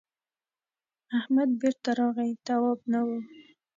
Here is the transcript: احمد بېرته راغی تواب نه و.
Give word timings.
احمد 1.17 1.49
بېرته 1.61 1.89
راغی 1.99 2.31
تواب 2.47 2.79
نه 2.91 3.01
و. 3.07 3.09